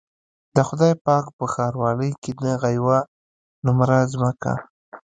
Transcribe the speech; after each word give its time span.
د 0.55 0.57
خدای 0.67 0.93
پاک 1.05 1.25
په 1.37 1.45
ښاروالۍ 1.53 2.11
کې 2.21 2.31
دغه 2.45 2.69
يوه 2.77 2.99
نومره 3.65 3.97
ځمکه. 4.11 4.53